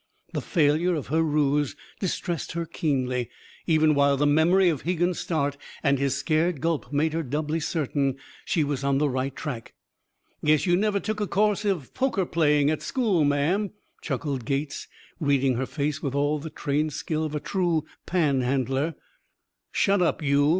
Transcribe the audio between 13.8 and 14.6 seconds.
chuckled